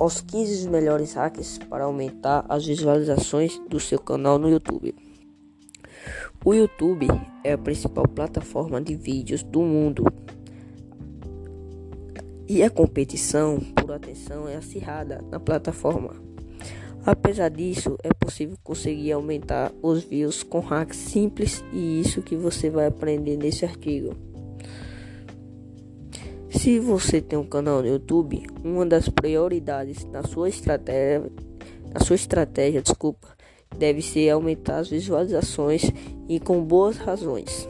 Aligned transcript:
os 0.00 0.20
15 0.20 0.68
melhores 0.68 1.14
hacks 1.14 1.58
para 1.58 1.84
aumentar 1.84 2.44
as 2.48 2.64
visualizações 2.64 3.58
do 3.68 3.80
seu 3.80 3.98
canal 3.98 4.38
no 4.38 4.48
YouTube. 4.48 4.94
O 6.44 6.54
YouTube 6.54 7.08
é 7.42 7.52
a 7.52 7.58
principal 7.58 8.06
plataforma 8.06 8.80
de 8.80 8.94
vídeos 8.94 9.42
do 9.42 9.60
mundo. 9.60 10.04
E 12.48 12.62
a 12.62 12.70
competição 12.70 13.58
por 13.74 13.92
atenção 13.92 14.48
é 14.48 14.56
acirrada 14.56 15.22
na 15.30 15.40
plataforma. 15.40 16.14
Apesar 17.04 17.48
disso, 17.48 17.96
é 18.02 18.12
possível 18.12 18.56
conseguir 18.62 19.12
aumentar 19.12 19.72
os 19.82 20.04
views 20.04 20.42
com 20.42 20.60
hacks 20.60 20.96
simples 20.96 21.64
e 21.72 22.00
isso 22.00 22.22
que 22.22 22.36
você 22.36 22.70
vai 22.70 22.86
aprender 22.86 23.36
nesse 23.36 23.64
artigo. 23.64 24.27
Se 26.58 26.80
você 26.80 27.20
tem 27.20 27.38
um 27.38 27.44
canal 27.44 27.80
no 27.80 27.86
YouTube, 27.86 28.44
uma 28.64 28.84
das 28.84 29.08
prioridades 29.08 30.04
na 30.06 30.24
sua 30.24 30.48
estratégia, 30.48 31.30
na 31.94 32.00
sua 32.00 32.16
estratégia, 32.16 32.82
desculpa, 32.82 33.28
deve 33.78 34.02
ser 34.02 34.30
aumentar 34.30 34.78
as 34.78 34.88
visualizações 34.90 35.84
e 36.28 36.40
com 36.40 36.60
boas 36.60 36.96
razões. 36.96 37.68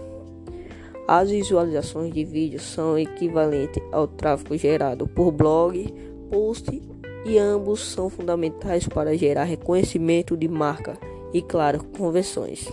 As 1.06 1.30
visualizações 1.30 2.14
de 2.14 2.24
vídeos 2.24 2.62
são 2.62 2.98
equivalentes 2.98 3.82
ao 3.92 4.08
tráfego 4.08 4.56
gerado 4.56 5.06
por 5.06 5.32
blog, 5.32 5.94
post 6.30 6.82
e 7.26 7.36
ambos 7.36 7.80
são 7.80 8.08
fundamentais 8.08 8.88
para 8.88 9.18
gerar 9.18 9.44
reconhecimento 9.44 10.34
de 10.34 10.48
marca 10.48 10.98
e, 11.34 11.42
claro, 11.42 11.84
conversões. 11.84 12.66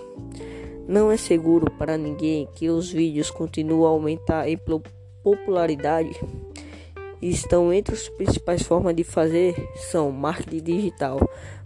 Não 0.87 1.11
é 1.11 1.17
seguro 1.17 1.69
para 1.71 1.97
ninguém 1.97 2.47
que 2.55 2.69
os 2.69 2.89
vídeos 2.89 3.29
continuem 3.29 3.85
a 3.85 3.89
aumentar 3.89 4.47
em 4.47 4.55
popularidade. 5.25 6.17
Estão 7.19 7.73
entre 7.73 7.95
as 7.95 8.07
principais 8.07 8.61
formas 8.61 8.95
de 8.95 9.03
fazer 9.03 9.55
são 9.89 10.11
marketing 10.11 10.63
digital, 10.63 11.19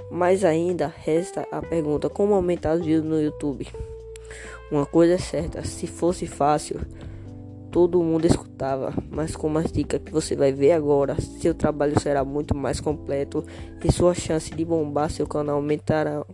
mas 0.09 0.45
ainda 0.45 0.87
resta 0.87 1.45
a 1.51 1.61
pergunta 1.61 2.09
como 2.09 2.33
aumentar 2.33 2.77
os 2.77 2.85
vídeos 2.85 3.03
no 3.03 3.21
YouTube. 3.21 3.67
Uma 4.71 4.85
coisa 4.85 5.15
é 5.15 5.17
certa, 5.17 5.65
se 5.65 5.87
fosse 5.87 6.25
fácil, 6.25 6.79
todo 7.69 8.01
mundo 8.01 8.25
escutava, 8.25 8.93
mas 9.11 9.35
com 9.35 9.57
as 9.57 9.69
dicas 9.69 9.99
que 10.01 10.13
você 10.13 10.37
vai 10.37 10.53
ver 10.53 10.71
agora, 10.71 11.19
seu 11.19 11.53
trabalho 11.53 11.99
será 11.99 12.23
muito 12.23 12.55
mais 12.55 12.79
completo 12.79 13.43
e 13.83 13.91
sua 13.91 14.13
chance 14.13 14.55
de 14.55 14.63
bombar 14.63 15.11
seu 15.11 15.27
canal 15.27 15.57
aumentará 15.57 16.25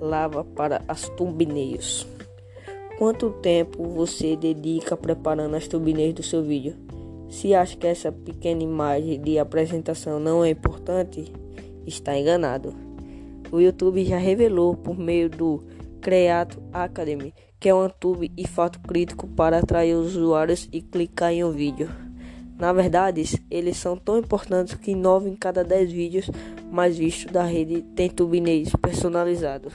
lava 0.01 0.43
para 0.43 0.83
as 0.89 1.07
thumbnails. 1.11 2.09
Quanto 2.97 3.29
tempo 3.29 3.85
você 3.91 4.37
dedica 4.37 4.97
preparando 4.97 5.55
as 5.55 5.69
thumbnails 5.69 6.15
do 6.15 6.23
seu 6.23 6.43
vídeo? 6.43 6.90
Se 7.31 7.55
acha 7.55 7.77
que 7.77 7.87
essa 7.87 8.13
pequena 8.13 8.63
imagem 8.63 9.21
de 9.21 9.39
apresentação 9.39 10.21
não 10.21 10.45
é 10.45 10.51
importante, 10.51 11.33
está 11.87 12.19
enganado. 12.19 12.75
O 13.51 13.61
YouTube 13.61 14.05
já 14.05 14.19
revelou 14.19 14.77
por 14.77 14.99
meio 14.99 15.31
do 15.31 15.63
Creato 16.01 16.63
Academy 16.73 17.33
que 17.61 17.69
é 17.69 17.75
um 17.75 17.91
tube 17.91 18.33
e 18.39 18.49
fato 18.49 18.81
crítico 18.81 19.29
para 19.29 19.59
atrair 19.59 19.95
usuários 19.95 20.67
e 20.73 20.81
clicar 20.81 21.31
em 21.31 21.45
um 21.45 21.53
vídeo. 21.53 21.91
Na 22.59 22.73
verdade, 22.73 23.23
eles 23.51 23.77
são 23.77 23.97
tão 23.99 24.19
importantes 24.19 24.75
que 24.75 24.95
9 24.95 25.29
em 25.29 25.37
cada 25.37 25.63
10 25.63 25.93
vídeos 25.93 26.31
mais 26.71 26.97
vistos 26.97 27.31
da 27.31 27.45
rede 27.45 27.83
tem 27.95 28.09
thumbnails 28.09 28.73
personalizados. 28.81 29.75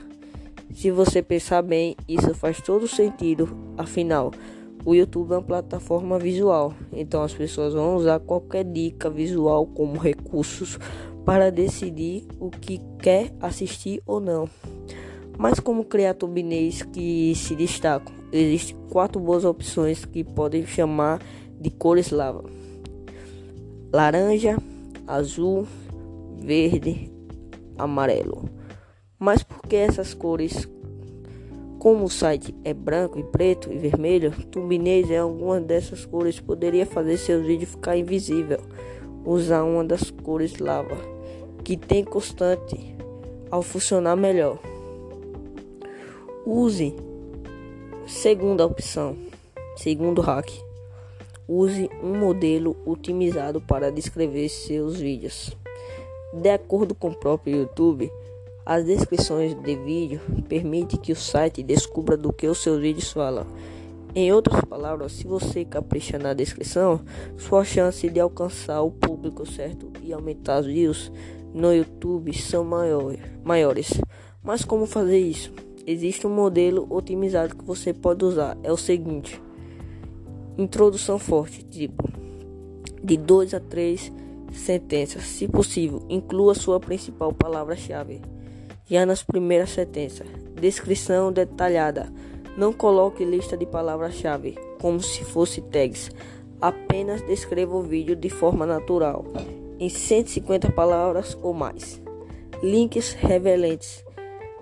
Se 0.74 0.90
você 0.90 1.22
pensar 1.22 1.62
bem, 1.62 1.96
isso 2.08 2.34
faz 2.34 2.60
todo 2.60 2.88
sentido, 2.88 3.48
afinal, 3.78 4.32
o 4.86 4.94
YouTube 4.94 5.32
é 5.32 5.38
uma 5.38 5.44
plataforma 5.44 6.20
visual, 6.20 6.72
então 6.94 7.24
as 7.24 7.34
pessoas 7.34 7.74
vão 7.74 7.96
usar 7.96 8.20
qualquer 8.20 8.64
dica 8.64 9.10
visual 9.10 9.66
como 9.66 9.98
recursos 9.98 10.78
para 11.26 11.50
decidir 11.50 12.28
o 12.40 12.52
que 12.52 12.80
quer 13.00 13.34
assistir 13.42 14.00
ou 14.06 14.20
não. 14.20 14.48
Mas 15.40 15.60
como 15.60 15.84
criar 15.84 16.14
thumbnails 16.14 16.84
que 16.84 17.34
se 17.36 17.56
destacam? 17.56 18.14
Existem 18.32 18.78
quatro 18.92 19.20
boas 19.20 19.44
opções 19.44 20.06
que 20.06 20.24
podem 20.24 20.66
chamar 20.68 21.20
de 21.60 21.72
cores 21.72 22.12
lava: 22.12 22.44
laranja, 23.92 24.58
azul, 25.08 25.68
verde, 26.38 27.12
amarelo. 27.76 28.48
Mas 29.18 29.42
por 29.42 29.64
que 29.64 29.76
essas 29.76 30.14
cores? 30.14 30.70
Como 31.86 32.06
o 32.06 32.10
site 32.10 32.52
é 32.64 32.74
branco 32.74 33.20
e 33.20 33.24
preto 33.24 33.72
e 33.72 33.78
vermelho, 33.78 34.32
thumbnails 34.50 35.12
em 35.12 35.18
alguma 35.18 35.62
dessas 35.62 36.04
cores 36.04 36.40
poderia 36.40 36.84
fazer 36.84 37.16
seu 37.16 37.44
vídeo 37.44 37.68
ficar 37.68 37.96
invisível. 37.96 38.60
Usar 39.24 39.64
uma 39.64 39.84
das 39.84 40.10
cores 40.10 40.58
lava, 40.58 40.98
que 41.64 41.78
tem 41.78 42.04
constante 42.04 42.76
ao 43.52 43.62
funcionar 43.62 44.16
melhor. 44.16 44.58
Use 46.44 46.96
segunda 48.08 48.66
opção, 48.66 49.16
segundo 49.78 50.22
hack. 50.22 50.52
Use 51.48 51.88
um 52.02 52.18
modelo 52.18 52.76
otimizado 52.84 53.62
para 53.62 53.92
descrever 53.92 54.50
seus 54.50 55.00
vídeos. 55.00 55.56
De 56.34 56.50
acordo 56.50 56.96
com 56.96 57.10
o 57.10 57.16
próprio 57.16 57.58
YouTube, 57.58 58.12
as 58.66 58.84
descrições 58.86 59.54
de 59.54 59.76
vídeo 59.76 60.20
permitem 60.50 61.00
que 61.00 61.12
o 61.12 61.16
site 61.16 61.62
descubra 61.62 62.18
do 62.18 62.34
que 62.34 62.48
os 62.48 62.58
seus 62.58 62.82
vídeos 62.82 63.12
falam. 63.12 63.46
Em 64.16 64.32
outras 64.32 64.62
palavras, 64.66 65.12
se 65.12 65.28
você 65.28 65.66
capricha 65.66 66.18
na 66.18 66.34
descrição, 66.34 67.02
sua 67.38 67.64
chance 67.64 68.10
de 68.10 68.20
alcançar 68.20 68.82
o 68.82 68.92
público 68.92 69.46
certo 69.46 69.92
e 70.02 70.14
aumentar 70.14 70.62
os 70.62 70.66
views 70.66 71.12
no 71.54 71.74
YouTube 71.74 72.34
são 72.34 72.64
maiores. 72.64 74.02
Mas 74.42 74.64
como 74.64 74.86
fazer 74.86 75.20
isso? 75.20 75.52
existe 75.86 76.26
um 76.26 76.30
modelo 76.30 76.88
otimizado 76.90 77.56
que 77.56 77.64
você 77.64 77.94
pode 77.94 78.26
usar. 78.26 78.58
É 78.64 78.72
o 78.72 78.78
seguinte: 78.78 79.42
introdução 80.58 81.20
forte, 81.20 81.64
tipo 81.64 82.04
de 83.04 83.18
2 83.18 83.54
a 83.54 83.60
3 83.60 84.12
sentenças, 84.52 85.24
se 85.24 85.48
possível, 85.48 86.02
inclua 86.10 86.56
sua 86.56 86.80
principal 86.80 87.32
palavra-chave. 87.32 88.22
Já 88.88 89.06
nas 89.06 89.24
primeiras 89.24 89.72
sentenças, 89.72 90.28
descrição 90.60 91.32
detalhada. 91.32 92.12
Não 92.58 92.72
coloque 92.72 93.26
lista 93.26 93.58
de 93.58 93.66
palavras-chave 93.66 94.58
como 94.80 95.02
se 95.02 95.24
fosse 95.24 95.62
tags. 95.62 96.12
Apenas 96.62 97.22
descreva 97.22 97.76
o 97.76 97.82
vídeo 97.82 98.16
de 98.16 98.30
forma 98.30 98.66
natural, 98.66 99.26
em 99.80 99.90
150 99.90 100.72
palavras 100.72 101.38
ou 101.42 101.54
mais. 101.54 102.02
Links 102.64 103.14
revelantes 103.14 104.06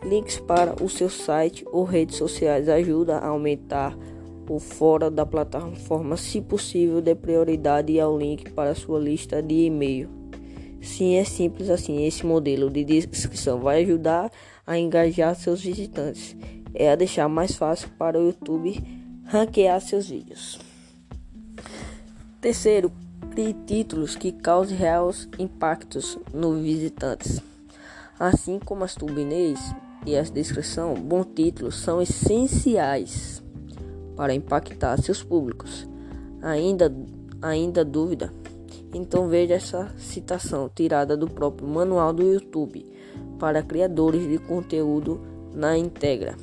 Links 0.03 0.38
para 0.38 0.75
o 0.84 0.90
seu 0.90 1.09
site 1.09 1.66
ou 1.72 1.85
redes 1.85 2.17
sociais 2.17 2.67
ajuda 2.67 3.17
a 3.17 3.28
aumentar 3.28 3.97
o 4.50 4.59
fora 4.59 5.09
da 5.09 5.25
plataforma, 5.25 6.17
se 6.17 6.41
possível, 6.41 7.01
dê 7.01 7.16
prioridade 7.16 7.97
ao 8.00 8.17
link 8.17 8.51
para 8.51 8.76
sua 8.76 8.99
lista 8.99 9.41
de 9.41 9.66
e-mail. 9.66 10.22
Sim, 10.84 11.16
é 11.16 11.24
simples 11.24 11.70
assim. 11.70 12.06
Esse 12.06 12.26
modelo 12.26 12.70
de 12.70 12.84
descrição 12.84 13.59
vai 13.59 13.82
ajudar 13.84 14.30
a 14.68 14.78
engajar 14.78 15.34
seus 15.35 15.62
visitantes. 15.62 16.35
É 16.74 16.91
a 16.91 16.96
deixar 16.96 17.30
mais 17.30 17.56
fácil 17.56 17.90
para 17.97 18.20
o 18.20 18.26
YouTube 18.26 18.84
ranquear 19.26 19.80
seus 19.80 20.09
vídeos. 20.09 20.59
Terceiro, 22.41 22.91
crie 23.32 23.56
títulos 23.66 24.16
que 24.16 24.32
causem 24.34 24.78
reais 24.78 25.30
impactos 25.40 26.20
nos 26.34 26.62
visitantes. 26.62 27.41
Assim 28.20 28.59
como 28.59 28.84
as 28.84 28.94
thumbnails, 28.94 29.62
e 30.06 30.18
a 30.18 30.22
descrição, 30.22 30.94
bons 30.96 31.28
títulos 31.34 31.76
são 31.76 32.02
essenciais 32.02 33.41
para 34.18 34.34
impactar 34.34 35.02
seus 35.02 35.24
públicos. 35.24 35.88
Ainda, 36.41 36.94
ainda 37.41 37.86
dúvida? 37.86 38.34
Então 38.93 39.28
veja 39.28 39.55
essa 39.55 39.91
citação 39.97 40.69
tirada 40.73 41.17
do 41.17 41.28
próprio 41.28 41.67
manual 41.67 42.13
do 42.13 42.23
YouTube 42.23 42.85
para 43.40 43.63
criadores 43.63 44.29
de 44.29 44.37
conteúdo 44.37 45.19
na 45.53 45.78
Integra. 45.78 46.35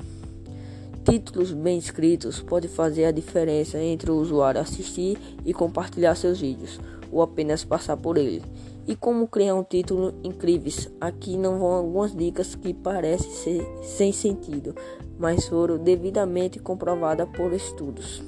Títulos 1.04 1.52
bem 1.52 1.78
escritos 1.78 2.40
podem 2.40 2.68
fazer 2.68 3.04
a 3.04 3.12
diferença 3.12 3.78
entre 3.78 4.10
o 4.10 4.16
usuário 4.16 4.60
assistir 4.60 5.18
e 5.44 5.54
compartilhar 5.54 6.14
seus 6.14 6.40
vídeos 6.40 6.78
ou 7.10 7.22
apenas 7.22 7.64
passar 7.64 7.96
por 7.96 8.18
ele. 8.18 8.42
E 8.86 8.94
como 8.96 9.28
criar 9.28 9.54
um 9.54 9.62
título 9.62 10.14
incríveis? 10.24 10.90
Aqui 11.00 11.36
não 11.36 11.58
vão 11.58 11.72
algumas 11.72 12.14
dicas 12.14 12.54
que 12.54 12.74
parecem 12.74 13.30
ser 13.30 13.66
sem 13.82 14.12
sentido, 14.12 14.74
mas 15.18 15.46
foram 15.46 15.78
devidamente 15.78 16.58
comprovadas 16.58 17.28
por 17.30 17.52
estudos. 17.52 18.22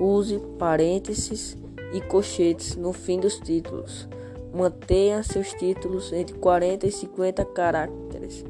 Use 0.00 0.38
parênteses 0.58 1.56
e 1.92 2.00
colchetes 2.00 2.76
no 2.76 2.92
fim 2.92 3.20
dos 3.20 3.38
títulos. 3.38 4.08
Mantenha 4.52 5.22
seus 5.22 5.52
títulos 5.54 6.12
entre 6.12 6.34
40 6.36 6.86
e 6.86 6.92
50 6.92 7.44
caracteres. 7.46 8.44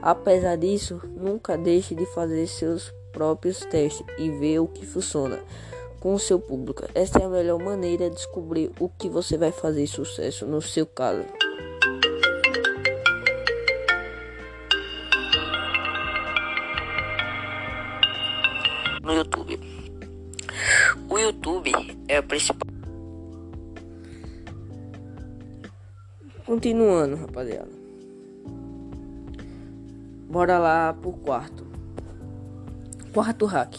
Apesar 0.00 0.56
disso, 0.56 1.00
nunca 1.16 1.56
deixe 1.56 1.94
de 1.94 2.06
fazer 2.06 2.46
seus 2.46 2.92
próprios 3.12 3.60
testes 3.60 4.04
e 4.18 4.30
ver 4.30 4.58
o 4.58 4.68
que 4.68 4.84
funciona 4.84 5.40
com 6.04 6.12
o 6.12 6.18
seu 6.18 6.38
público. 6.38 6.84
Esta 6.94 7.20
é 7.20 7.24
a 7.24 7.28
melhor 7.30 7.58
maneira 7.58 8.10
de 8.10 8.16
descobrir 8.16 8.70
o 8.78 8.90
que 8.90 9.08
você 9.08 9.38
vai 9.38 9.50
fazer 9.50 9.86
sucesso 9.86 10.44
no 10.44 10.60
seu 10.60 10.86
caso. 10.86 11.24
No 19.02 19.12
YouTube. 19.14 19.43
Principal. 22.34 22.68
Continuando, 26.44 27.16
rapaziada. 27.16 27.70
Bora 30.28 30.58
lá 30.58 30.92
pro 30.92 31.12
quarto. 31.12 31.64
Quarto 33.12 33.46
hack. 33.46 33.76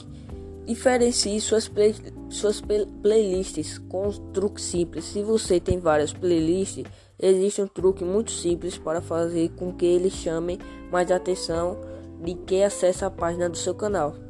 Diferencie 0.65 1.39
suas, 1.41 1.67
play, 1.67 1.93
suas 2.29 2.61
play, 2.61 2.87
playlists 3.03 3.77
com 3.77 4.07
um 4.07 4.11
truque 4.31 4.61
simples. 4.61 5.03
Se 5.03 5.21
você 5.21 5.59
tem 5.59 5.77
várias 5.77 6.13
playlists, 6.13 6.85
existe 7.19 7.61
um 7.61 7.67
truque 7.67 8.05
muito 8.05 8.31
simples 8.31 8.77
para 8.77 9.01
fazer 9.01 9.49
com 9.49 9.73
que 9.73 9.85
eles 9.85 10.13
chamem 10.13 10.57
mais 10.89 11.11
atenção 11.11 11.77
de 12.23 12.33
quem 12.33 12.63
acessa 12.63 13.07
a 13.07 13.11
página 13.11 13.49
do 13.49 13.57
seu 13.57 13.75
canal. 13.75 14.24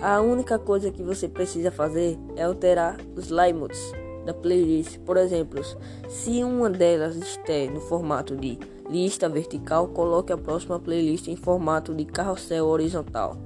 A 0.00 0.20
única 0.20 0.58
coisa 0.58 0.90
que 0.90 1.02
você 1.02 1.28
precisa 1.28 1.70
fazer 1.70 2.18
é 2.36 2.42
alterar 2.42 2.98
os 3.16 3.30
layouts 3.30 3.92
da 4.24 4.34
playlist. 4.34 4.98
Por 5.00 5.16
exemplo, 5.16 5.62
se 6.08 6.42
uma 6.42 6.68
delas 6.68 7.16
estiver 7.16 7.70
no 7.70 7.80
formato 7.80 8.36
de 8.36 8.58
lista 8.90 9.28
vertical, 9.28 9.88
coloque 9.88 10.32
a 10.32 10.38
próxima 10.38 10.78
playlist 10.78 11.28
em 11.28 11.36
formato 11.36 11.94
de 11.94 12.04
carrossel 12.04 12.66
horizontal. 12.66 13.36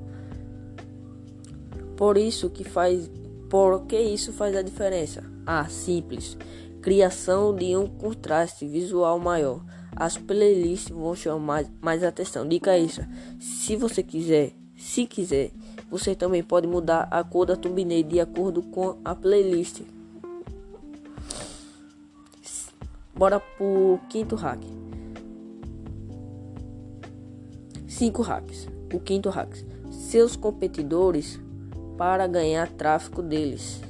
Por 1.97 2.17
isso 2.17 2.49
que 2.49 2.65
faz, 2.65 3.11
por 3.51 3.87
que 3.87 3.99
isso 3.99 4.33
faz 4.33 4.57
a 4.57 4.63
diferença? 4.63 5.25
Ah, 5.45 5.69
simples. 5.69 6.37
Criação 6.81 7.55
de 7.55 7.77
um 7.77 7.87
contraste 7.87 8.67
visual 8.67 9.19
maior. 9.19 9.65
As 9.97 10.17
playlists 10.17 10.91
vão 10.91 11.15
chamar 11.15 11.65
mais, 11.81 12.05
atenção. 12.05 12.47
Dica 12.47 12.79
isso. 12.79 13.01
Se 13.41 13.75
você 13.75 14.01
quiser, 14.01 14.53
se 14.77 15.07
quiser, 15.07 15.51
você 15.91 16.15
também 16.15 16.43
pode 16.43 16.67
mudar 16.67 17.09
a 17.11 17.25
cor 17.25 17.47
da 17.47 17.57
thumbnail 17.57 18.03
de 18.03 18.21
acordo 18.21 18.63
com 18.63 18.99
a 19.05 19.15
playlist. 19.15 19.83
Bora 23.15 23.41
pro 23.41 23.99
quinto 24.09 24.37
hack. 24.37 24.63
Cinco 27.89 28.23
hacks. 28.23 28.69
O 28.93 29.01
quinto 29.01 29.29
hack. 29.29 29.53
Seus 29.91 30.37
competidores 30.37 31.41
para 31.97 32.27
ganhar 32.29 32.69
tráfego 32.69 33.23
deles. 33.23 33.81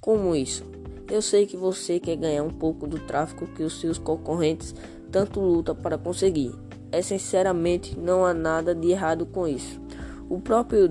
Como 0.00 0.34
isso? 0.34 0.64
Eu 1.08 1.22
sei 1.22 1.46
que 1.46 1.56
você 1.56 2.00
quer 2.00 2.16
ganhar 2.16 2.42
um 2.42 2.50
pouco 2.50 2.88
do 2.88 2.98
tráfego 2.98 3.46
que 3.46 3.62
os 3.62 3.78
seus 3.78 3.98
concorrentes 3.98 4.74
tanto 5.12 5.38
lutam 5.38 5.76
para 5.76 5.96
conseguir. 5.96 6.52
É 6.90 7.00
sinceramente 7.02 7.96
não 7.96 8.24
há 8.24 8.34
nada 8.34 8.74
de 8.74 8.90
errado 8.90 9.26
com 9.26 9.46
isso. 9.46 9.85
O 10.28 10.40
próprio 10.40 10.90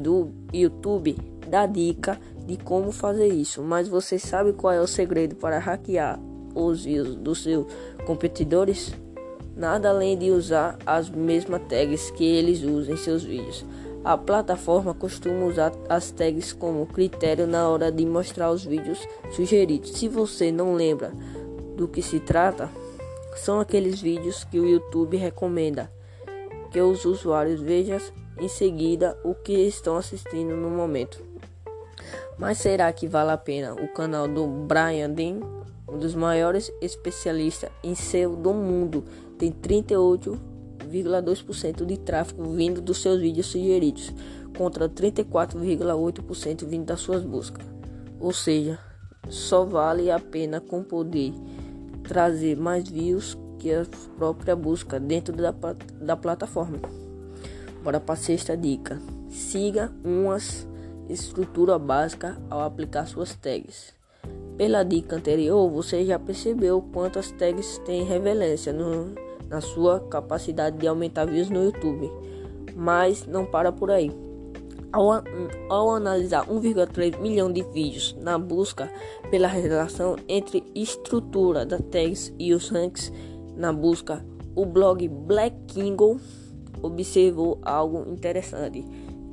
YouTube 0.53 1.17
dá 1.47 1.65
dica 1.65 2.19
de 2.45 2.57
como 2.57 2.91
fazer 2.91 3.27
isso, 3.27 3.61
mas 3.61 3.87
você 3.87 4.17
sabe 4.17 4.53
qual 4.53 4.73
é 4.73 4.79
o 4.79 4.87
segredo 4.87 5.35
para 5.35 5.59
hackear 5.59 6.19
os 6.53 6.85
views 6.85 7.15
dos 7.15 7.43
seus 7.43 7.65
competidores? 8.05 8.93
Nada 9.55 9.89
além 9.89 10.17
de 10.17 10.31
usar 10.31 10.77
as 10.85 11.09
mesmas 11.09 11.61
tags 11.67 12.11
que 12.11 12.23
eles 12.23 12.61
usam 12.63 12.93
em 12.93 12.97
seus 12.97 13.23
vídeos. 13.23 13.65
A 14.03 14.17
plataforma 14.17 14.93
costuma 14.93 15.45
usar 15.45 15.71
as 15.89 16.11
tags 16.11 16.53
como 16.53 16.85
critério 16.85 17.47
na 17.47 17.67
hora 17.67 17.91
de 17.91 18.05
mostrar 18.05 18.51
os 18.51 18.63
vídeos 18.63 18.99
sugeridos. 19.31 19.91
Se 19.91 20.07
você 20.07 20.51
não 20.51 20.75
lembra 20.75 21.11
do 21.75 21.87
que 21.87 22.01
se 22.01 22.19
trata, 22.19 22.69
são 23.35 23.59
aqueles 23.59 23.99
vídeos 23.99 24.43
que 24.43 24.59
o 24.59 24.65
YouTube 24.65 25.17
recomenda 25.17 25.91
que 26.71 26.79
os 26.79 27.05
usuários 27.05 27.61
vejam 27.61 27.99
em 28.39 28.47
seguida 28.47 29.17
o 29.23 29.33
que 29.33 29.53
estão 29.53 29.97
assistindo 29.97 30.55
no 30.55 30.69
momento. 30.69 31.23
Mas 32.37 32.57
será 32.57 32.91
que 32.91 33.07
vale 33.07 33.31
a 33.31 33.37
pena 33.37 33.73
o 33.73 33.87
canal 33.93 34.27
do 34.27 34.45
Brian 34.45 35.09
Dean, 35.09 35.39
um 35.87 35.97
dos 35.97 36.13
maiores 36.13 36.71
especialistas 36.81 37.69
em 37.83 37.95
SEO 37.95 38.35
do 38.35 38.53
mundo, 38.53 39.05
tem 39.37 39.51
38 39.51 40.55
34,2% 40.85 41.85
de 41.85 41.97
tráfego 41.97 42.43
vindo 42.51 42.81
dos 42.81 43.01
seus 43.01 43.19
vídeos 43.19 43.47
sugeridos, 43.47 44.13
contra 44.57 44.87
34,8% 44.87 46.65
vindo 46.65 46.85
das 46.85 47.01
suas 47.01 47.23
buscas. 47.23 47.65
Ou 48.19 48.31
seja, 48.31 48.79
só 49.29 49.65
vale 49.65 50.09
a 50.09 50.19
pena 50.19 50.61
com 50.61 50.83
poder 50.83 51.33
trazer 52.03 52.55
mais 52.55 52.87
views 52.87 53.37
que 53.59 53.73
a 53.73 53.85
própria 54.17 54.55
busca 54.55 54.99
dentro 54.99 55.35
da, 55.35 55.53
da 55.99 56.15
plataforma. 56.15 57.04
Bora 57.85 57.99
para 57.99 58.13
a 58.13 58.17
sexta 58.17 58.57
dica. 58.57 58.99
Siga 59.29 59.91
uma 60.03 60.37
estrutura 61.07 61.77
básica 61.77 62.35
ao 62.49 62.61
aplicar 62.61 63.05
suas 63.05 63.35
tags. 63.35 63.93
Pela 64.57 64.81
dica 64.81 65.17
anterior, 65.17 65.69
você 65.69 66.03
já 66.03 66.17
percebeu 66.17 66.81
quantas 66.91 67.29
tags 67.29 67.77
têm 67.85 68.03
relevância 68.03 68.73
na 69.47 69.61
sua 69.61 69.99
capacidade 69.99 70.79
de 70.79 70.87
aumentar 70.87 71.25
views 71.25 71.51
no 71.51 71.63
YouTube. 71.63 72.11
Mas 72.75 73.27
não 73.27 73.45
para 73.45 73.71
por 73.71 73.91
aí. 73.91 74.09
Ao, 74.91 75.11
ao 75.69 75.91
analisar 75.91 76.47
1,3 76.47 77.19
milhão 77.19 77.53
de 77.53 77.61
vídeos 77.61 78.17
na 78.19 78.39
busca 78.39 78.91
pela 79.29 79.47
relação 79.47 80.15
entre 80.27 80.63
estrutura 80.73 81.63
da 81.63 81.77
tags 81.77 82.33
e 82.39 82.51
os 82.51 82.67
ranks 82.67 83.13
na 83.55 83.71
busca, 83.71 84.25
o 84.55 84.65
blog 84.65 85.07
Black 85.07 85.55
Kingle 85.67 86.19
observou 86.85 87.59
algo 87.63 88.09
interessante. 88.11 88.85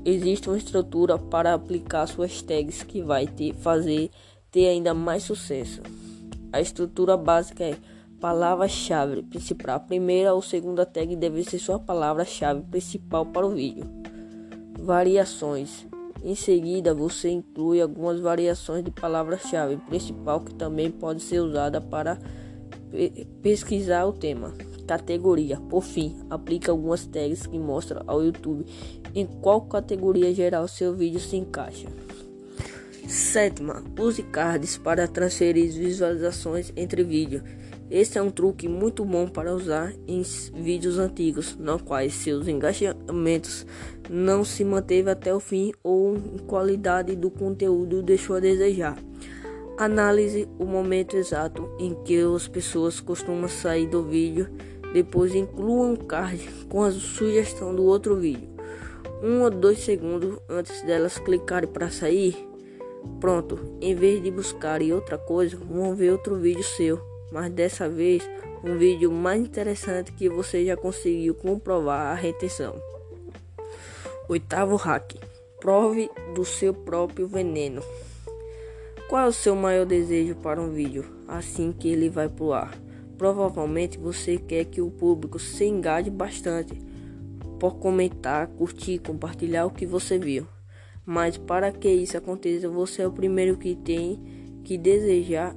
Existe 0.04 0.48
uma 0.48 0.58
estrutura 0.58 1.18
para 1.18 1.54
aplicar 1.54 2.06
suas 2.06 2.42
tags 2.42 2.82
que 2.82 3.02
vai 3.02 3.26
te 3.26 3.52
fazer 3.52 4.10
ter 4.50 4.68
ainda 4.68 4.92
mais 4.92 5.22
sucesso. 5.22 5.80
A 6.52 6.60
estrutura 6.60 7.16
básica 7.16 7.64
é 7.64 7.76
Palavra-chave 8.22 9.20
principal. 9.24 9.74
A 9.74 9.80
primeira 9.80 10.32
ou 10.32 10.40
segunda 10.40 10.86
tag 10.86 11.16
deve 11.16 11.42
ser 11.42 11.58
sua 11.58 11.80
palavra-chave 11.80 12.62
principal 12.70 13.26
para 13.26 13.44
o 13.44 13.50
vídeo. 13.50 13.84
Variações. 14.78 15.84
Em 16.22 16.36
seguida, 16.36 16.94
você 16.94 17.30
inclui 17.30 17.80
algumas 17.80 18.20
variações 18.20 18.84
de 18.84 18.92
palavra-chave 18.92 19.76
principal 19.88 20.38
que 20.38 20.54
também 20.54 20.88
pode 20.88 21.20
ser 21.20 21.40
usada 21.40 21.80
para 21.80 22.16
pesquisar 23.42 24.06
o 24.06 24.12
tema. 24.12 24.54
Categoria. 24.92 25.56
Por 25.70 25.82
fim, 25.82 26.14
aplique 26.28 26.68
algumas 26.68 27.06
tags 27.06 27.46
que 27.46 27.58
mostram 27.58 28.02
ao 28.06 28.22
YouTube 28.22 28.66
em 29.14 29.24
qual 29.24 29.62
categoria 29.62 30.34
geral 30.34 30.68
seu 30.68 30.94
vídeo 30.94 31.18
se 31.18 31.34
encaixa. 31.34 31.88
Sétima, 33.08 33.82
use 33.98 34.22
cards 34.22 34.76
para 34.76 35.08
transferir 35.08 35.72
visualizações 35.72 36.74
entre 36.76 37.02
vídeos. 37.02 37.42
Este 37.90 38.18
é 38.18 38.22
um 38.22 38.30
truque 38.30 38.68
muito 38.68 39.02
bom 39.02 39.26
para 39.26 39.54
usar 39.54 39.94
em 40.06 40.20
vídeos 40.54 40.98
antigos, 40.98 41.56
no 41.56 41.82
quais 41.82 42.12
seus 42.12 42.46
engajamentos 42.46 43.66
não 44.10 44.44
se 44.44 44.62
manteve 44.62 45.08
até 45.08 45.34
o 45.34 45.40
fim 45.40 45.72
ou 45.82 46.16
a 46.16 46.42
qualidade 46.46 47.16
do 47.16 47.30
conteúdo 47.30 48.02
deixou 48.02 48.36
a 48.36 48.40
desejar. 48.40 48.98
Analise 49.78 50.46
o 50.58 50.66
momento 50.66 51.16
exato 51.16 51.66
em 51.78 51.94
que 52.04 52.20
as 52.20 52.46
pessoas 52.46 53.00
costumam 53.00 53.48
sair 53.48 53.86
do 53.86 54.02
vídeo, 54.02 54.48
depois 54.92 55.34
inclua 55.34 55.86
um 55.86 55.96
card 55.96 56.48
com 56.68 56.82
a 56.82 56.90
sugestão 56.90 57.74
do 57.74 57.84
outro 57.84 58.16
vídeo. 58.16 58.48
Um 59.22 59.42
ou 59.42 59.50
dois 59.50 59.78
segundos 59.78 60.38
antes 60.48 60.82
delas 60.82 61.18
clicarem 61.18 61.70
para 61.70 61.90
sair, 61.90 62.36
pronto, 63.20 63.58
em 63.80 63.94
vez 63.94 64.22
de 64.22 64.30
buscarem 64.30 64.92
outra 64.92 65.16
coisa, 65.16 65.56
vão 65.56 65.94
ver 65.94 66.10
outro 66.10 66.36
vídeo 66.36 66.64
seu 66.64 67.12
mas 67.32 67.50
dessa 67.50 67.88
vez 67.88 68.28
um 68.62 68.76
vídeo 68.76 69.10
mais 69.10 69.40
interessante 69.40 70.12
que 70.12 70.28
você 70.28 70.66
já 70.66 70.76
conseguiu 70.76 71.34
comprovar 71.34 72.12
a 72.12 72.14
retenção. 72.14 72.76
Oitavo 74.28 74.76
hack: 74.76 75.14
prove 75.58 76.10
do 76.34 76.44
seu 76.44 76.74
próprio 76.74 77.26
veneno. 77.26 77.82
Qual 79.08 79.24
é 79.24 79.28
o 79.28 79.32
seu 79.32 79.56
maior 79.56 79.86
desejo 79.86 80.36
para 80.36 80.60
um 80.60 80.70
vídeo 80.70 81.04
assim 81.26 81.72
que 81.72 81.88
ele 81.88 82.08
vai 82.08 82.28
pro 82.28 82.52
ar? 82.52 82.81
Provavelmente 83.22 83.98
você 83.98 84.36
quer 84.36 84.64
que 84.64 84.80
o 84.80 84.90
público 84.90 85.38
se 85.38 85.64
engaje 85.64 86.10
bastante 86.10 86.74
por 87.60 87.76
comentar, 87.76 88.48
curtir, 88.48 88.98
compartilhar 88.98 89.64
o 89.64 89.70
que 89.70 89.86
você 89.86 90.18
viu. 90.18 90.44
Mas 91.06 91.38
para 91.38 91.70
que 91.70 91.88
isso 91.88 92.16
aconteça, 92.16 92.68
você 92.68 93.02
é 93.02 93.06
o 93.06 93.12
primeiro 93.12 93.56
que 93.56 93.76
tem 93.76 94.20
que 94.64 94.76
desejar 94.76 95.54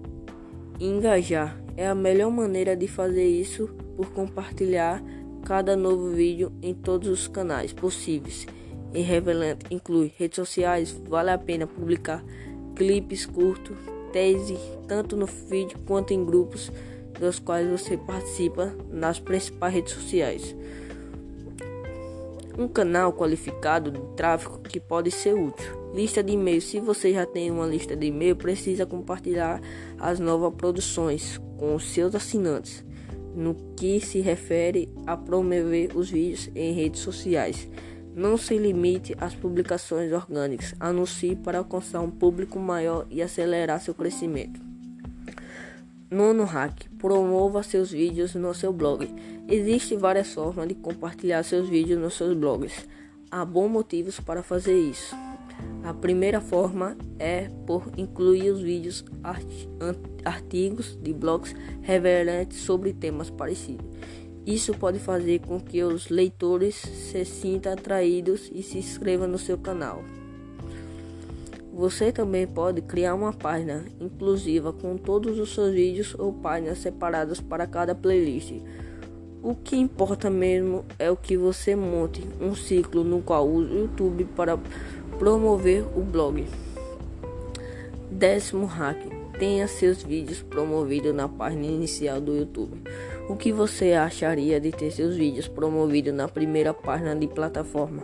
engajar. 0.79 1.60
É 1.75 1.88
a 1.88 1.95
melhor 1.95 2.29
maneira 2.29 2.75
de 2.75 2.88
fazer 2.88 3.25
isso 3.25 3.67
por 3.98 4.12
compartilhar 4.12 5.03
cada 5.43 5.75
novo 5.75 6.12
vídeo 6.12 6.51
em 6.62 6.72
todos 6.72 7.10
os 7.10 7.27
canais 7.27 7.74
possíveis. 7.74 8.45
E 8.93 9.01
revelante 9.01 9.65
inclui 9.72 10.13
redes 10.15 10.36
sociais, 10.36 10.95
vale 11.10 11.31
a 11.31 11.38
pena 11.39 11.65
publicar 11.65 12.24
clipes 12.75 13.25
curtos, 13.25 13.75
tese, 14.13 14.55
tanto 14.88 15.17
no 15.17 15.25
vídeo 15.25 15.79
quanto 15.88 16.13
em 16.13 16.24
grupos 16.24 16.72
dos 17.19 17.39
quais 17.39 17.69
você 17.69 17.98
participa 17.98 18.75
nas 18.89 19.19
principais 19.19 19.74
redes 19.74 19.93
sociais. 19.93 20.55
Um 22.57 22.69
canal 22.69 23.12
qualificado 23.12 23.91
de 23.91 24.00
tráfego 24.15 24.60
que 24.60 24.79
pode 24.79 25.12
ser 25.12 25.34
útil. 25.34 25.91
Lista 25.93 26.24
de 26.24 26.34
e-mail. 26.34 26.62
Se 26.62 26.79
você 26.79 27.12
já 27.12 27.25
tem 27.25 27.51
uma 27.51 27.65
lista 27.65 27.95
de 27.95 28.07
e-mail, 28.07 28.36
precisa 28.36 28.86
compartilhar 28.86 29.62
as 30.00 30.19
novas 30.19 30.53
produções 30.53 31.39
com 31.57 31.77
seus 31.77 32.15
assinantes. 32.15 32.86
No 33.36 33.55
que 33.75 34.00
se 34.00 34.22
refere 34.22 34.89
a 35.05 35.17
promover 35.17 35.95
os 35.98 36.10
vídeos 36.10 36.50
em 36.55 36.74
redes 36.74 37.01
sociais, 37.01 37.69
não 38.15 38.38
se 38.38 38.57
limite 38.57 39.13
às 39.19 39.36
publicações 39.36 40.13
orgânicas. 40.13 40.74
Anuncie 40.79 41.36
para 41.36 41.57
alcançar 41.57 42.00
um 42.00 42.10
público 42.10 42.57
maior 42.57 43.05
e 43.10 43.22
acelerar 43.22 43.81
seu 43.81 43.93
crescimento. 43.93 44.75
Nono 46.10 46.44
hack: 46.44 46.88
promova 47.00 47.64
seus 47.64 47.90
vídeos 47.90 48.36
no 48.36 48.54
seu 48.54 48.72
blog. 48.72 49.08
Existem 49.48 49.98
várias 49.98 50.32
formas 50.32 50.68
de 50.68 50.76
compartilhar 50.76 51.42
seus 51.42 51.68
vídeos 51.68 52.00
nos 52.00 52.14
seus 52.14 52.38
blogs. 52.38 52.88
Há 53.32 53.44
bons 53.44 53.70
motivos 53.70 54.20
para 54.20 54.44
fazer 54.44 54.80
isso. 54.80 55.16
A 55.84 55.96
primeira 55.96 56.40
forma 56.40 56.96
é 57.18 57.50
por 57.66 57.92
incluir 57.98 58.52
os 58.52 58.62
vídeos 58.62 59.04
artigos 60.24 60.96
de 61.02 61.12
blogs 61.12 61.56
revelantes 61.82 62.60
sobre 62.60 62.94
temas 62.94 63.32
parecidos. 63.32 63.86
Isso 64.46 64.76
pode 64.76 65.00
fazer 65.00 65.40
com 65.40 65.60
que 65.60 65.84
os 65.84 66.10
leitores 66.10 66.76
se 66.76 67.26
sintam 67.26 67.74
atraídos 67.74 68.52
e 68.54 68.62
se 68.62 68.78
inscrevam 68.78 69.28
no 69.28 69.40
seu 69.40 69.58
canal. 69.58 70.04
Você 71.75 72.10
também 72.10 72.48
pode 72.48 72.82
criar 72.82 73.13
uma 73.13 73.34
página 73.34 73.84
inclusiva 74.00 74.72
com 74.72 74.96
todos 74.96 75.38
os 75.38 75.53
seus 75.53 75.74
vídeos 75.74 76.15
ou 76.17 76.32
páginas 76.32 76.77
separadas 76.77 77.41
para 77.41 77.67
cada 77.67 77.94
playlist. 77.94 78.62
O 79.44 79.53
que 79.53 79.75
importa 79.75 80.29
mesmo 80.29 80.86
é 80.98 81.12
o 81.12 81.17
que 81.17 81.36
você 81.36 81.75
monte 81.75 82.25
um 82.39 82.55
ciclo 82.55 83.03
no 83.03 83.22
qual 83.22 83.46
o 83.46 83.62
YouTube 83.62 84.24
para 84.24 84.58
promover 85.20 85.84
o 85.98 86.01
blog. 86.01 86.46
Décimo 88.10 88.65
hack: 88.65 88.98
tenha 89.38 89.67
seus 89.67 90.01
vídeos 90.01 90.41
promovidos 90.41 91.13
na 91.13 91.27
página 91.27 91.65
inicial 91.65 92.22
do 92.22 92.38
YouTube. 92.38 92.82
O 93.27 93.36
que 93.36 93.51
você 93.51 93.91
acharia 93.91 94.62
de 94.62 94.72
ter 94.72 94.91
seus 94.91 95.17
vídeos 95.17 95.50
promovidos 95.50 96.13
na 96.13 96.29
primeira 96.29 96.74
página 96.74 97.13
de 97.13 97.27
plataforma? 97.27 98.01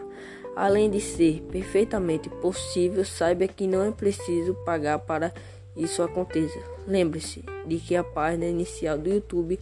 Além 0.55 0.89
de 0.89 0.99
ser 0.99 1.41
perfeitamente 1.51 2.29
possível, 2.29 3.05
saiba 3.05 3.47
que 3.47 3.67
não 3.67 3.83
é 3.83 3.91
preciso 3.91 4.53
pagar 4.65 4.99
para 4.99 5.33
isso 5.75 6.03
aconteça. 6.03 6.59
Lembre-se 6.85 7.43
de 7.65 7.77
que 7.77 7.95
a 7.95 8.03
página 8.03 8.45
inicial 8.45 8.97
do 8.97 9.09
YouTube 9.09 9.59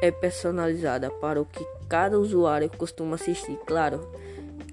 é 0.00 0.10
personalizada 0.10 1.10
para 1.10 1.40
o 1.40 1.44
que 1.44 1.64
cada 1.88 2.18
usuário 2.18 2.70
costuma 2.76 3.16
assistir. 3.16 3.58
Claro 3.66 4.08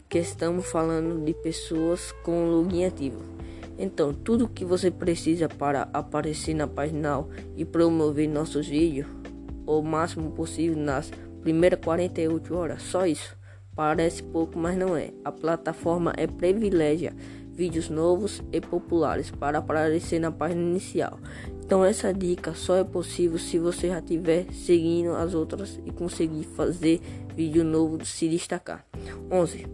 que 0.08 0.20
estamos 0.20 0.68
falando 0.68 1.24
de 1.26 1.34
pessoas 1.34 2.12
com 2.24 2.46
login 2.46 2.86
ativo. 2.86 3.22
Então, 3.78 4.14
tudo 4.14 4.48
que 4.48 4.64
você 4.64 4.90
precisa 4.90 5.50
para 5.50 5.90
aparecer 5.92 6.54
na 6.54 6.68
página 6.68 7.26
e 7.58 7.66
promover 7.66 8.30
nossos 8.30 8.68
vídeos 8.68 9.08
o 9.66 9.82
máximo 9.82 10.32
possível 10.32 10.78
nas 10.78 11.12
primeiras 11.42 11.80
48 11.84 12.56
horas, 12.56 12.82
só 12.84 13.06
isso. 13.06 13.36
Parece 13.76 14.24
pouco, 14.24 14.58
mas 14.58 14.78
não 14.78 14.96
é. 14.96 15.12
A 15.24 15.32
plataforma 15.32 16.14
é 16.16 16.26
privilegia 16.26 17.14
vídeos 17.56 17.90
novos 17.90 18.44
e 18.52 18.60
populares 18.60 19.32
para 19.32 19.60
aparecer 19.60 20.20
na 20.20 20.32
página 20.32 20.62
inicial. 20.62 21.18
Então 21.64 21.84
essa 21.84 22.14
dica 22.14 22.54
só 22.54 22.76
é 22.76 22.84
possível 22.84 23.40
se 23.40 23.58
você 23.58 23.88
já 23.88 24.00
estiver 24.00 24.46
seguindo 24.52 25.16
as 25.16 25.34
outras 25.34 25.80
e 25.86 25.92
conseguir 25.92 26.44
fazer 26.44 27.00
vídeo 27.34 27.64
novo 27.64 28.06
se 28.06 28.28
destacar. 28.28 28.86
11. 29.32 29.66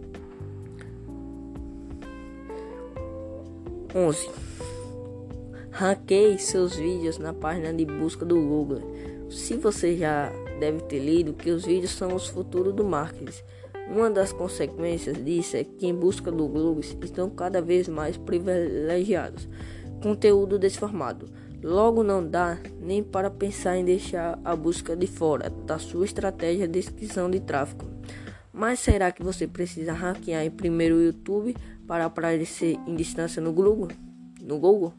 11. 3.94 4.30
Hackeie 5.70 6.38
seus 6.38 6.76
vídeos 6.76 7.18
na 7.18 7.34
página 7.34 7.74
de 7.74 7.84
busca 7.84 8.24
do 8.24 8.36
Google. 8.36 8.80
Se 9.28 9.56
você 9.56 9.96
já 9.96 10.30
deve 10.60 10.82
ter 10.82 11.00
lido 11.00 11.32
que 11.32 11.50
os 11.50 11.64
vídeos 11.64 11.90
são 11.90 12.14
os 12.14 12.28
futuros 12.28 12.72
do 12.74 12.84
marketing. 12.84 13.42
Uma 13.94 14.10
das 14.10 14.32
consequências 14.32 15.22
disso 15.22 15.56
é 15.56 15.64
que 15.64 15.86
em 15.86 15.94
busca 15.94 16.32
do 16.32 16.48
Google 16.48 16.80
estão 16.80 17.28
cada 17.28 17.60
vez 17.60 17.88
mais 17.88 18.16
privilegiados. 18.16 19.46
Conteúdo 20.02 20.58
desformado 20.58 21.28
Logo, 21.62 22.02
não 22.02 22.26
dá 22.26 22.58
nem 22.80 23.04
para 23.04 23.30
pensar 23.30 23.76
em 23.76 23.84
deixar 23.84 24.36
a 24.44 24.56
busca 24.56 24.96
de 24.96 25.06
fora 25.06 25.48
da 25.48 25.78
sua 25.78 26.04
estratégia 26.04 26.66
de 26.66 26.72
descrição 26.72 27.30
de 27.30 27.38
tráfego. 27.38 27.84
Mas 28.52 28.80
será 28.80 29.12
que 29.12 29.22
você 29.22 29.46
precisa 29.46 29.92
hackear 29.92 30.44
em 30.44 30.50
primeiro 30.50 30.96
o 30.96 31.02
YouTube 31.02 31.54
para 31.86 32.06
aparecer 32.06 32.80
em 32.84 32.96
distância 32.96 33.40
no 33.40 33.52
Google? 33.52 33.88
No 34.40 34.58
Google? 34.58 34.92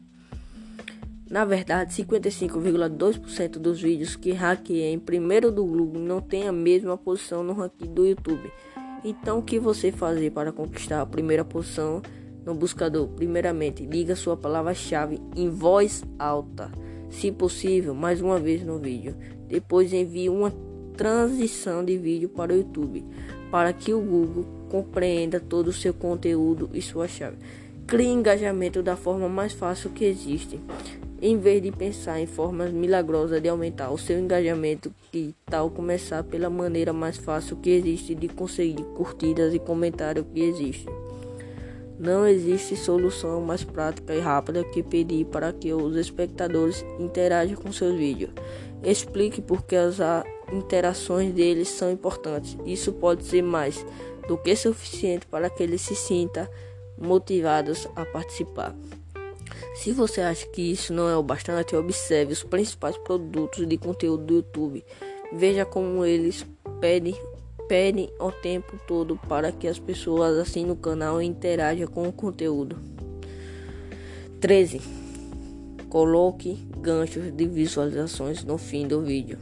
Na 1.28 1.44
verdade, 1.44 1.92
55,2% 2.02 3.58
dos 3.58 3.82
vídeos 3.82 4.16
que 4.16 4.32
hackeiam 4.32 4.94
em 4.94 4.98
primeiro 4.98 5.52
do 5.52 5.66
Google 5.66 6.00
não 6.00 6.20
tem 6.20 6.48
a 6.48 6.52
mesma 6.52 6.96
posição 6.96 7.42
no 7.42 7.52
ranking 7.52 7.92
do 7.92 8.06
YouTube. 8.06 8.50
Então, 9.04 9.38
o 9.38 9.42
que 9.42 9.58
você 9.58 9.92
fazer 9.92 10.30
para 10.30 10.50
conquistar 10.50 11.02
a 11.02 11.06
primeira 11.06 11.44
posição? 11.44 12.02
no 12.44 12.54
buscador. 12.54 13.08
Primeiramente, 13.08 13.86
diga 13.86 14.14
sua 14.14 14.36
palavra-chave 14.36 15.20
em 15.34 15.48
voz 15.48 16.04
alta, 16.18 16.70
se 17.10 17.32
possível, 17.32 17.94
mais 17.94 18.20
uma 18.20 18.38
vez 18.38 18.64
no 18.64 18.78
vídeo. 18.78 19.16
Depois 19.48 19.92
envie 19.92 20.28
uma 20.28 20.52
transição 20.96 21.84
de 21.84 21.96
vídeo 21.96 22.28
para 22.28 22.52
o 22.52 22.56
YouTube, 22.56 23.04
para 23.50 23.72
que 23.72 23.92
o 23.92 24.00
Google 24.00 24.46
compreenda 24.68 25.40
todo 25.40 25.68
o 25.68 25.72
seu 25.72 25.94
conteúdo 25.94 26.70
e 26.72 26.82
sua 26.82 27.08
chave. 27.08 27.36
Crie 27.86 28.08
engajamento 28.08 28.82
da 28.82 28.96
forma 28.96 29.28
mais 29.28 29.52
fácil 29.52 29.90
que 29.90 30.04
existe. 30.04 30.60
Em 31.26 31.38
vez 31.38 31.62
de 31.62 31.72
pensar 31.72 32.20
em 32.20 32.26
formas 32.26 32.70
milagrosas 32.70 33.40
de 33.40 33.48
aumentar 33.48 33.90
o 33.90 33.96
seu 33.96 34.18
engajamento, 34.18 34.92
que 35.10 35.34
tal 35.46 35.70
começar 35.70 36.22
pela 36.22 36.50
maneira 36.50 36.92
mais 36.92 37.16
fácil 37.16 37.56
que 37.56 37.70
existe 37.70 38.14
de 38.14 38.28
conseguir 38.28 38.84
curtidas 38.94 39.54
e 39.54 39.58
comentários 39.58 40.26
que 40.34 40.42
existem. 40.42 40.94
Não 41.98 42.26
existe 42.28 42.76
solução 42.76 43.40
mais 43.40 43.64
prática 43.64 44.14
e 44.14 44.20
rápida 44.20 44.62
que 44.64 44.82
pedir 44.82 45.24
para 45.24 45.50
que 45.50 45.72
os 45.72 45.96
espectadores 45.96 46.84
interajam 47.00 47.56
com 47.56 47.72
seus 47.72 47.96
vídeos. 47.96 48.32
Explique 48.82 49.40
por 49.40 49.62
que 49.62 49.76
as 49.76 49.96
interações 50.52 51.32
deles 51.32 51.68
são 51.68 51.90
importantes. 51.90 52.54
Isso 52.66 52.92
pode 52.92 53.24
ser 53.24 53.40
mais 53.40 53.82
do 54.28 54.36
que 54.36 54.54
suficiente 54.54 55.26
para 55.26 55.48
que 55.48 55.62
eles 55.62 55.80
se 55.80 55.96
sintam 55.96 56.46
motivados 56.98 57.88
a 57.96 58.04
participar. 58.04 58.76
Se 59.74 59.92
você 59.92 60.20
acha 60.20 60.46
que 60.46 60.62
isso 60.62 60.92
não 60.92 61.08
é 61.08 61.16
o 61.16 61.22
bastante, 61.22 61.74
observe 61.74 62.32
os 62.32 62.42
principais 62.42 62.96
produtos 62.96 63.66
de 63.66 63.76
conteúdo 63.76 64.24
do 64.24 64.34
YouTube. 64.34 64.84
Veja 65.32 65.64
como 65.64 66.04
eles 66.04 66.46
pedem 66.80 67.14
pedem 67.68 68.10
o 68.20 68.30
tempo 68.30 68.78
todo 68.86 69.18
para 69.28 69.50
que 69.50 69.66
as 69.66 69.78
pessoas 69.78 70.36
assinem 70.38 70.70
o 70.70 70.76
canal 70.76 71.20
e 71.20 71.26
interajam 71.26 71.86
com 71.86 72.06
o 72.08 72.12
conteúdo. 72.12 72.76
13. 74.40 74.80
Coloque 75.88 76.58
ganchos 76.78 77.32
de 77.32 77.46
visualizações 77.46 78.44
no 78.44 78.58
fim 78.58 78.86
do 78.86 79.00
vídeo. 79.00 79.38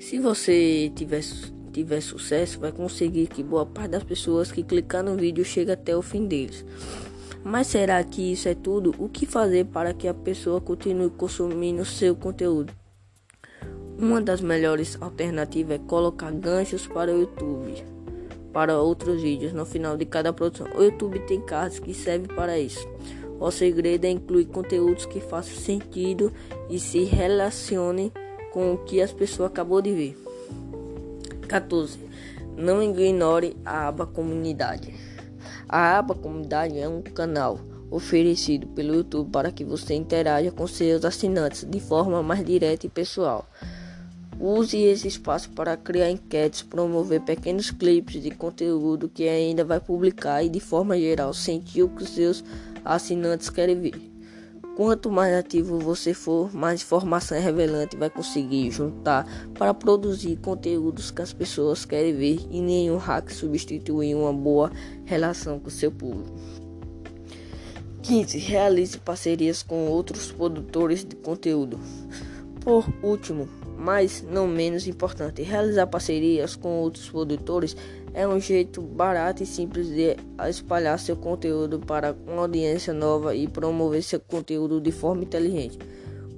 Se 0.00 0.18
você 0.18 0.90
tiver, 0.94 1.22
tiver 1.72 2.00
sucesso, 2.00 2.58
vai 2.58 2.72
conseguir 2.72 3.28
que 3.28 3.42
boa 3.42 3.66
parte 3.66 3.90
das 3.90 4.02
pessoas 4.02 4.50
que 4.50 4.62
clicar 4.62 5.04
no 5.04 5.16
vídeo 5.16 5.44
chegue 5.44 5.70
até 5.70 5.96
o 5.96 6.02
fim 6.02 6.26
deles. 6.26 6.64
Mas 7.44 7.68
será 7.68 8.02
que 8.04 8.32
isso 8.32 8.48
é 8.48 8.54
tudo? 8.54 8.94
O 8.98 9.08
que 9.08 9.26
fazer 9.26 9.66
para 9.66 9.94
que 9.94 10.08
a 10.08 10.14
pessoa 10.14 10.60
continue 10.60 11.10
consumindo 11.10 11.84
seu 11.84 12.14
conteúdo? 12.14 12.72
Uma 13.98 14.20
das 14.20 14.40
melhores 14.40 14.96
alternativas 15.00 15.76
é 15.76 15.78
colocar 15.78 16.30
ganchos 16.30 16.86
para 16.86 17.12
o 17.12 17.20
YouTube, 17.20 17.84
para 18.52 18.80
outros 18.80 19.22
vídeos 19.22 19.52
no 19.52 19.66
final 19.66 19.96
de 19.96 20.04
cada 20.04 20.32
produção. 20.32 20.68
O 20.76 20.82
YouTube 20.82 21.18
tem 21.20 21.40
cards 21.40 21.78
que 21.78 21.92
servem 21.92 22.28
para 22.28 22.58
isso. 22.58 22.86
O 23.40 23.50
segredo 23.50 24.04
é 24.04 24.10
incluir 24.10 24.46
conteúdos 24.46 25.06
que 25.06 25.20
façam 25.20 25.54
sentido 25.54 26.32
e 26.68 26.78
se 26.78 27.04
relacionem 27.04 28.12
com 28.52 28.74
o 28.74 28.78
que 28.78 29.00
as 29.00 29.12
pessoas 29.12 29.50
acabou 29.50 29.80
de 29.80 29.92
ver. 29.92 30.18
14. 31.48 31.98
Não 32.56 32.82
ignore 32.82 33.56
a 33.64 33.88
aba 33.88 34.06
comunidade. 34.06 34.92
A 35.68 35.98
aba 35.98 36.14
comunidade 36.14 36.78
é 36.78 36.88
um 36.88 37.02
canal 37.02 37.60
oferecido 37.90 38.66
pelo 38.68 38.94
YouTube 38.94 39.30
para 39.30 39.52
que 39.52 39.64
você 39.64 39.94
interaja 39.94 40.50
com 40.50 40.66
seus 40.66 41.04
assinantes 41.04 41.66
de 41.68 41.78
forma 41.78 42.22
mais 42.22 42.42
direta 42.42 42.86
e 42.86 42.88
pessoal. 42.88 43.46
Use 44.40 44.78
esse 44.78 45.08
espaço 45.08 45.50
para 45.50 45.76
criar 45.76 46.10
enquetes, 46.10 46.62
promover 46.62 47.20
pequenos 47.20 47.70
clipes 47.70 48.22
de 48.22 48.30
conteúdo 48.30 49.10
que 49.10 49.28
ainda 49.28 49.62
vai 49.62 49.78
publicar 49.80 50.42
e, 50.42 50.48
de 50.48 50.60
forma 50.60 50.96
geral, 50.96 51.34
sentir 51.34 51.82
o 51.82 51.88
que 51.88 52.06
seus 52.06 52.42
assinantes 52.84 53.50
querem 53.50 53.78
ver. 53.78 54.07
Quanto 54.78 55.10
mais 55.10 55.34
ativo 55.34 55.76
você 55.80 56.14
for, 56.14 56.54
mais 56.54 56.82
informação 56.82 57.40
revelante 57.40 57.96
vai 57.96 58.08
conseguir 58.08 58.70
juntar 58.70 59.26
para 59.54 59.74
produzir 59.74 60.36
conteúdos 60.36 61.10
que 61.10 61.20
as 61.20 61.32
pessoas 61.32 61.84
querem 61.84 62.14
ver 62.14 62.46
e 62.48 62.60
nenhum 62.60 62.96
hack 62.96 63.28
substitui 63.28 64.14
uma 64.14 64.32
boa 64.32 64.70
relação 65.04 65.58
com 65.58 65.68
seu 65.68 65.90
público. 65.90 66.30
15. 68.02 68.38
Realize 68.38 68.98
parcerias 68.98 69.64
com 69.64 69.88
outros 69.88 70.30
produtores 70.30 71.04
de 71.04 71.16
conteúdo. 71.16 71.80
Por 72.60 72.86
último, 73.02 73.48
mas 73.76 74.22
não 74.22 74.46
menos 74.46 74.86
importante, 74.86 75.42
realizar 75.42 75.88
parcerias 75.88 76.54
com 76.54 76.68
outros 76.68 77.10
produtores 77.10 77.76
é 78.14 78.26
um 78.26 78.40
jeito 78.40 78.80
barato 78.80 79.42
e 79.42 79.46
simples 79.46 79.88
de 79.88 80.16
espalhar 80.48 80.98
seu 80.98 81.16
conteúdo 81.16 81.78
para 81.78 82.16
uma 82.26 82.42
audiência 82.42 82.92
nova 82.92 83.34
e 83.34 83.46
promover 83.46 84.02
seu 84.02 84.20
conteúdo 84.20 84.80
de 84.80 84.90
forma 84.90 85.22
inteligente. 85.22 85.78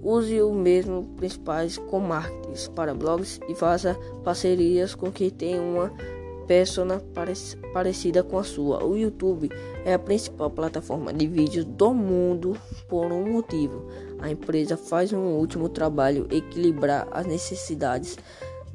Use 0.02 0.40
o 0.40 0.52
mesmo 0.52 1.04
principais 1.16 1.76
com 1.76 2.00
marketings 2.00 2.68
para 2.68 2.94
blogs 2.94 3.38
e 3.48 3.54
faça 3.54 3.94
parcerias 4.24 4.94
com 4.94 5.12
quem 5.12 5.28
tem 5.28 5.60
uma 5.60 5.92
persona 6.46 7.00
parecida 7.72 8.24
com 8.24 8.36
a 8.36 8.42
sua. 8.42 8.82
O 8.82 8.96
YouTube 8.96 9.48
é 9.84 9.94
a 9.94 9.98
principal 9.98 10.50
plataforma 10.50 11.12
de 11.12 11.26
vídeos 11.26 11.64
do 11.64 11.94
mundo 11.94 12.56
por 12.88 13.12
um 13.12 13.30
motivo. 13.30 13.86
A 14.18 14.30
empresa 14.30 14.76
faz 14.76 15.12
um 15.12 15.36
último 15.36 15.68
trabalho 15.68 16.26
equilibrar 16.30 17.06
as 17.12 17.24
necessidades 17.24 18.18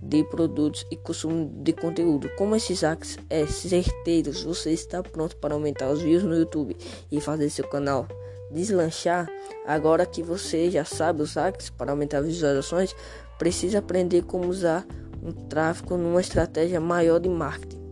de 0.07 0.24
produtos 0.24 0.85
e 0.91 0.95
consumo 0.95 1.51
de 1.63 1.74
conteúdo. 1.74 2.29
Como 2.38 2.55
esses 2.55 2.81
hacks 2.81 3.17
é 3.29 3.45
certeiros, 3.45 4.43
você 4.43 4.71
está 4.71 5.01
pronto 5.01 5.35
para 5.38 5.53
aumentar 5.53 5.89
os 5.89 6.01
views 6.01 6.24
no 6.24 6.35
YouTube 6.35 6.77
e 7.12 7.19
fazer 7.19 7.50
seu 7.50 7.67
canal 7.67 8.07
deslanchar. 8.51 9.27
Agora 9.65 10.05
que 10.05 10.21
você 10.21 10.69
já 10.69 10.85
sabe 10.85 11.21
os 11.21 11.33
hacks 11.33 11.69
para 11.69 11.91
aumentar 11.91 12.21
visualizações, 12.21 12.95
precisa 13.38 13.79
aprender 13.79 14.24
como 14.24 14.47
usar 14.47 14.85
um 15.24 15.31
tráfego 15.31 15.97
numa 15.97 16.21
estratégia 16.21 16.79
maior 16.79 17.19
de 17.19 17.27
marketing. 17.27 17.83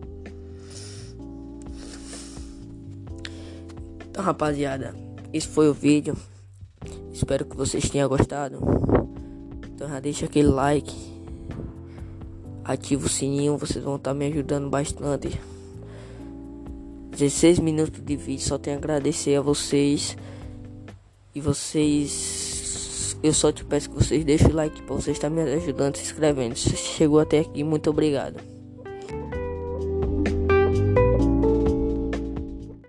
Então, 4.09 4.23
rapaziada, 4.23 4.93
esse 5.33 5.47
foi 5.47 5.67
o 5.67 5.73
vídeo. 5.73 6.15
Espero 7.11 7.45
que 7.45 7.57
vocês 7.57 7.89
tenham 7.89 8.07
gostado. 8.07 8.59
Então 9.65 9.89
já 9.89 9.99
deixa 9.99 10.25
aquele 10.25 10.49
like. 10.49 11.12
Ativa 12.63 13.05
o 13.05 13.09
sininho, 13.09 13.57
vocês 13.57 13.83
vão 13.83 13.97
estar 13.97 14.13
me 14.13 14.25
ajudando 14.27 14.69
bastante. 14.69 15.39
16 17.11 17.59
minutos 17.59 18.01
de 18.01 18.15
vídeo, 18.15 18.43
só 18.43 18.57
tenho 18.57 18.77
a 18.77 18.79
agradecer 18.79 19.35
a 19.35 19.41
vocês. 19.41 20.17
E 21.35 21.41
vocês 21.41 23.17
eu 23.23 23.33
só 23.33 23.53
te 23.53 23.63
peço 23.63 23.89
que 23.89 23.95
vocês 23.95 24.25
deixem 24.25 24.49
o 24.49 24.53
like 24.53 24.81
para 24.81 24.95
vocês 24.95 25.15
estar 25.15 25.29
me 25.29 25.41
ajudando, 25.41 25.95
se 25.95 26.03
inscrevendo. 26.03 26.57
Se 26.57 26.75
chegou 26.75 27.21
até 27.21 27.39
aqui, 27.39 27.63
muito 27.63 27.89
obrigado. 27.89 28.52